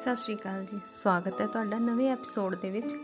ਸਤਿ 0.00 0.16
ਸ਼੍ਰੀ 0.16 0.34
ਅਕਾਲ 0.34 0.64
ਜੀ। 0.64 0.80
ਸਵਾਗਤ 0.94 1.40
ਹੈ 1.40 1.46
ਤੁਹਾਡਾ 1.46 1.78
ਨਵੇਂ 1.78 2.12
ਐਪੀਸੋਡ 2.12 2.54
ਦੇ 2.54 2.70
ਵਿੱਚ। 2.70 2.94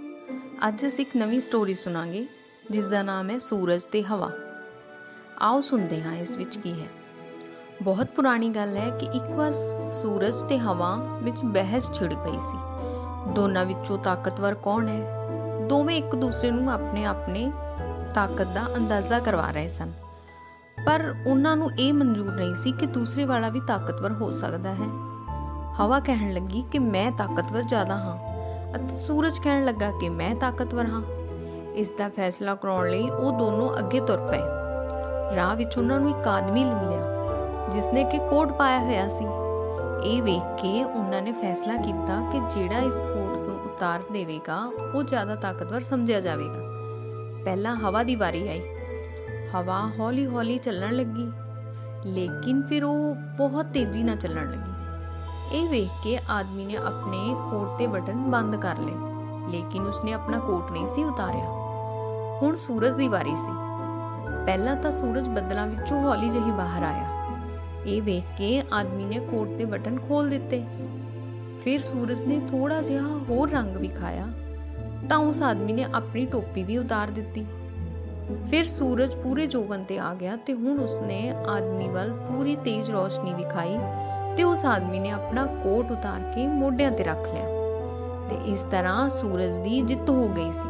ਅੱਜ 0.68 0.86
ਅਸੀਂ 0.86 1.04
ਇੱਕ 1.04 1.16
ਨਵੀਂ 1.16 1.40
ਸਟੋਰੀ 1.40 1.74
ਸੁਣਾਂਗੇ 1.74 2.26
ਜਿਸ 2.70 2.86
ਦਾ 2.86 3.02
ਨਾਮ 3.02 3.30
ਹੈ 3.30 3.38
ਸੂਰਜ 3.38 3.82
ਤੇ 3.82 4.02
ਹਵਾ। 4.02 4.30
ਆਓ 5.38 5.60
ਸੁਣਦੇ 5.60 6.02
ਹਾਂ 6.02 6.16
ਇਸ 6.16 6.36
ਵਿੱਚ 6.36 6.58
ਕੀ 6.58 6.82
ਹੈ। 6.82 6.86
ਬਹੁਤ 7.82 8.06
ਪੁਰਾਣੀ 8.06 8.48
ਗੱਲ 8.48 8.76
ਹੈ 8.76 8.90
ਕਿ 8.90 9.06
ਇੱਕ 9.06 9.30
ਵਾਰ 9.30 9.52
ਸੂਰਜ 10.02 10.34
ਤੇ 10.48 10.58
ਹਵਾ 10.58 11.18
ਵਿੱਚ 11.22 11.44
ਬਹਿਸ 11.44 11.92
ਛਿੜ 11.92 12.14
ਗਈ 12.14 12.38
ਸੀ। 12.38 12.58
ਦੋਨਾਂ 13.32 13.64
ਵਿੱਚੋਂ 13.64 13.98
ਤਾਕਤਵਰ 13.98 14.54
ਕੌਣ 14.54 14.88
ਹੈ? 14.88 15.28
ਦੋਵੇਂ 15.68 15.96
ਇੱਕ 15.96 16.14
ਦੂਸਰੇ 16.14 16.50
ਨੂੰ 16.50 16.72
ਆਪਣੇ 16.72 17.04
ਆਪਣੇ 17.04 17.52
ਤਾਕਤ 18.14 18.46
ਦਾ 18.54 18.76
ਅੰਦਾਜ਼ਾ 18.76 19.18
ਕਰਵਾ 19.18 19.50
ਰਹੇ 19.50 19.68
ਸਨ। 19.68 19.92
ਪਰ 20.86 21.14
ਉਹਨਾਂ 21.26 21.56
ਨੂੰ 21.56 21.72
ਇਹ 21.72 21.92
ਮਨਜ਼ੂਰ 21.92 22.32
ਨਹੀਂ 22.32 22.54
ਸੀ 22.54 22.72
ਕਿ 22.72 22.86
ਦੂਸਰੇ 22.86 23.24
ਵਾਲਾ 23.24 23.48
ਵੀ 23.48 23.60
ਤਾਕਤਵਰ 23.68 24.12
ਹੋ 24.12 24.30
ਸਕਦਾ 24.30 24.74
ਹੈ। 24.74 25.05
ਹਵਾ 25.80 26.00
ਕਹਿਣ 26.00 26.32
ਲੱਗੀ 26.32 26.64
ਕਿ 26.72 26.78
ਮੈਂ 26.78 27.12
ਤਾਕਤਵਰ 27.12 27.62
ਜ਼ਿਆਦਾ 27.62 27.94
ਹਾਂ 27.94 28.18
ਅਤੇ 28.76 28.94
ਸੂਰਜ 28.94 29.38
ਕਹਿਣ 29.38 29.64
ਲੱਗਾ 29.64 29.90
ਕਿ 29.90 30.08
ਮੈਂ 30.08 30.34
ਤਾਕਤਵਰ 30.34 30.86
ਹਾਂ। 30.86 31.02
ਇਸ 31.72 31.92
ਦਾ 31.92 32.08
ਫੈਸਲਾ 32.08 32.54
ਕਰਾਉਣ 32.54 32.90
ਲਈ 32.90 33.10
ਉਹ 33.10 33.32
ਦੋਨੋਂ 33.32 33.78
ਅੱਗੇ 33.78 34.00
ਤੁਰ 34.00 34.18
ਪਏ। 34.18 34.38
ਰਾਹ 35.36 35.56
ਵਿੱਚ 35.56 35.78
ਉਹਨਾਂ 35.78 36.00
ਨੂੰ 36.00 36.10
ਇੱਕ 36.10 36.28
ਆਦਮੀ 36.28 36.64
ਮਿਲਿਆ 36.64 37.68
ਜਿਸ 37.72 37.88
ਨੇ 37.92 38.04
ਕਿ 38.04 38.18
ਕੋਟ 38.18 38.52
ਪਾਇਆ 38.52 38.78
ਹੋਇਆ 38.78 39.08
ਸੀ। 39.08 39.26
ਇਹ 40.04 40.22
ਵੇਖ 40.22 40.62
ਕੇ 40.62 40.84
ਉਹਨਾਂ 40.84 41.22
ਨੇ 41.22 41.32
ਫੈਸਲਾ 41.32 41.76
ਕੀਤਾ 41.76 42.30
ਕਿ 42.32 42.40
ਜਿਹੜਾ 42.40 42.78
ਇਸ 42.78 42.94
ਕੋਟ 42.98 43.48
ਨੂੰ 43.48 43.60
ਉਤਾਰ 43.64 44.00
ਦੇਵੇਗਾ, 44.12 44.72
ਉਹ 44.94 45.02
ਜ਼ਿਆਦਾ 45.02 45.34
ਤਾਕਤਵਰ 45.34 45.80
ਸਮਝਿਆ 45.80 46.20
ਜਾਵੇਗਾ। 46.20 46.60
ਪਹਿਲਾਂ 47.44 47.76
ਹਵਾ 47.76 48.02
ਦੀ 48.02 48.16
ਵਾਰੀ 48.16 48.48
ਆਈ। 48.48 48.62
ਹਵਾ 49.54 49.90
ਹੌਲੀ-ਹੌਲੀ 49.98 50.58
ਚੱਲਣ 50.58 50.92
ਲੱਗੀ, 50.92 51.28
ਲੇਕਿਨ 52.04 52.62
ਫਿਰ 52.62 52.84
ਉਹ 52.84 53.14
ਬਹੁਤ 53.14 53.66
ਤੇਜ਼ੀ 53.66 54.02
ਨਾਲ 54.02 54.16
ਚੱਲਣ 54.16 54.50
ਲੱਗੀ। 54.50 54.75
ਇਹ 55.52 55.68
ਵੇਖ 55.68 55.88
ਕੇ 56.04 56.18
ਆਦਮੀ 56.30 56.64
ਨੇ 56.64 56.76
ਆਪਣੇ 56.76 57.34
ਕੋਟ 57.50 57.78
ਦੇ 57.78 57.86
ਬਟਨ 57.86 58.30
ਬੰਦ 58.30 58.56
ਕਰ 58.56 58.78
ਲਏ, 58.78 58.94
ਲੇਕਿਨ 59.52 59.82
ਉਸਨੇ 59.82 60.12
ਆਪਣਾ 60.12 60.38
ਕੋਟ 60.38 60.72
ਨਹੀਂ 60.72 60.88
ਸੀ 60.88 61.04
ਉਤਾਰਿਆ। 61.04 61.50
ਹੁਣ 62.42 62.56
ਸੂਰਜ 62.56 62.94
ਦੀ 62.94 63.08
ਵਾਰੀ 63.08 63.36
ਸੀ। 63.36 63.52
ਪਹਿਲਾਂ 64.46 64.76
ਤਾਂ 64.76 64.92
ਸੂਰਜ 64.92 65.28
ਬੱਦਲਾਂ 65.28 65.66
ਵਿੱਚੋਂ 65.66 66.02
ਹੌਲੀ 66.02 66.28
ਜਿਹੀ 66.28 66.50
ਬਾਹਰ 66.50 66.82
ਆਇਆ। 66.82 67.08
ਇਹ 67.86 68.02
ਵੇਖ 68.02 68.24
ਕੇ 68.38 68.62
ਆਦਮੀ 68.72 69.04
ਨੇ 69.04 69.18
ਕੋਟ 69.18 69.48
ਦੇ 69.48 69.64
ਬਟਨ 69.64 69.98
ਖੋਲ 70.08 70.30
ਦਿੱਤੇ। 70.30 70.64
ਫਿਰ 71.62 71.80
ਸੂਰਜ 71.80 72.20
ਨੇ 72.20 72.40
ਥੋੜਾ 72.50 72.82
ਜਿਹਾ 72.82 73.06
ਹੋਰ 73.28 73.50
ਰੰਗ 73.50 73.76
ਵਿਖਾਇਆ 73.76 74.26
ਤਾਂ 75.08 75.18
ਉਸ 75.18 75.42
ਆਦਮੀ 75.42 75.72
ਨੇ 75.72 75.84
ਆਪਣੀ 75.84 76.26
ਟੋਪੀ 76.26 76.62
ਵੀ 76.62 76.78
ਉਤਾਰ 76.78 77.10
ਦਿੱਤੀ। 77.10 77.46
ਫਿਰ 78.50 78.64
ਸੂਰਜ 78.64 79.14
ਪੂਰੇ 79.14 79.46
ਜੋਬਨ 79.46 79.84
ਤੇ 79.84 79.98
ਆ 79.98 80.14
ਗਿਆ 80.14 80.36
ਤੇ 80.36 80.52
ਹੁਣ 80.52 80.78
ਉਸਨੇ 80.78 81.34
ਆਦਮੀ 81.48 81.88
ਵੱਲ 81.88 82.12
ਪੂਰੀ 82.12 82.56
ਤੇਜ਼ 82.56 82.90
ਰੋਸ਼ਨੀ 82.90 83.34
ਵਿਖਾਈ 83.34 83.78
ਤੇ 84.36 84.42
ਉਸ 84.42 84.64
ਆਦਮੀ 84.64 84.98
ਨੇ 84.98 85.10
ਆਪਣਾ 85.10 85.46
ਕੋਟ 85.46 85.90
ਉਤਾਰ 85.90 86.20
ਕੇ 86.34 86.46
ਮੋਢਿਆਂ 86.46 86.90
ਤੇ 86.92 87.04
ਰੱਖ 87.04 87.28
ਲਿਆ 87.34 87.44
ਤੇ 88.28 88.36
ਇਸ 88.44 88.62
ਤਰ੍ਹਾਂ 88.62 89.10
ਸੂਰਜ 89.10 89.56
ਦੀ 89.56 89.80
ਜਿੱਤ 89.80 90.10
ਹੋ 90.10 90.28
ਗਈ 90.28 90.52
ਸੀ। 90.52 90.68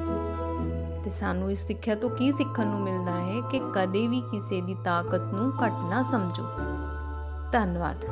ਤੇ 1.05 1.11
ਸਾਨੂੰ 1.11 1.53
ਇਸ 1.53 1.67
ਸਿੱਖਿਆ 1.67 1.95
ਤੋਂ 1.95 2.11
ਕੀ 2.11 2.33
ਸਿੱਖਣ 2.33 2.67
ਨੂੰ 2.67 2.81
ਮਿਲਦਾ 2.81 3.13
ਹੈ 3.13 3.41
ਕਿ 3.51 3.61
ਕਦੇ 3.75 4.09
ਵੀ 4.09 4.21
ਕਿਸੇ 4.21 4.61
ਦੀ 4.61 4.77
ਤਾਕਤ 4.85 5.21
ਨੂੰ 5.21 5.53
ਘੱਟ 5.65 5.73
ਨਾ 5.73 6.03
ਸਮਝੋ। 6.03 6.45
ਧੰਨਵਾਦ। 7.53 8.05